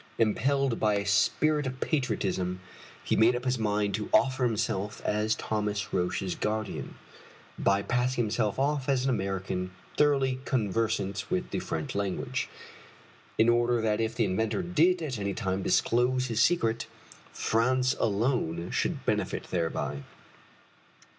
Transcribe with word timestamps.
Impelled 0.17 0.79
by 0.79 0.95
a 0.95 1.05
spirit 1.05 1.67
of 1.67 1.79
patriotism, 1.79 2.59
he 3.03 3.15
made 3.15 3.35
up 3.35 3.45
his 3.45 3.59
mind 3.59 3.93
to 3.93 4.09
offer 4.11 4.43
himself 4.45 4.99
as 5.05 5.35
Thomas 5.35 5.93
Roch's 5.93 6.33
guardian, 6.33 6.95
by 7.59 7.83
passing 7.83 8.23
himself 8.23 8.57
off 8.57 8.89
as 8.89 9.03
an 9.03 9.11
American 9.11 9.69
thoroughly 9.97 10.39
conversant 10.43 11.29
with 11.29 11.51
the 11.51 11.59
French 11.59 11.93
language, 11.93 12.49
in 13.37 13.47
order 13.47 13.79
that 13.79 14.01
if 14.01 14.15
the 14.15 14.25
inventor 14.25 14.63
did 14.63 15.03
at 15.03 15.19
any 15.19 15.35
time 15.35 15.61
disclose 15.61 16.25
his 16.25 16.41
secret, 16.41 16.87
France 17.31 17.95
alone 17.99 18.71
should 18.71 19.05
benefit 19.05 19.51
thereby. 19.51 20.01